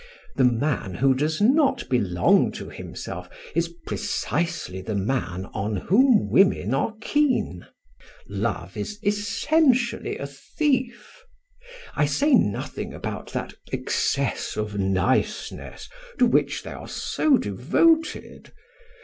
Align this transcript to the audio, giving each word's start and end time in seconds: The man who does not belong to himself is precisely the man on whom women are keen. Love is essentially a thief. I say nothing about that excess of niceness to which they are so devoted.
The 0.35 0.43
man 0.45 0.95
who 0.95 1.13
does 1.13 1.39
not 1.39 1.87
belong 1.87 2.51
to 2.53 2.69
himself 2.69 3.29
is 3.53 3.67
precisely 3.85 4.81
the 4.81 4.95
man 4.95 5.45
on 5.53 5.75
whom 5.75 6.27
women 6.31 6.73
are 6.73 6.95
keen. 6.99 7.67
Love 8.27 8.75
is 8.75 8.97
essentially 9.03 10.17
a 10.17 10.25
thief. 10.25 11.21
I 11.95 12.07
say 12.07 12.33
nothing 12.33 12.95
about 12.95 13.31
that 13.33 13.53
excess 13.71 14.57
of 14.57 14.75
niceness 14.79 15.87
to 16.17 16.25
which 16.25 16.63
they 16.63 16.71
are 16.71 16.87
so 16.89 17.37
devoted. 17.37 18.51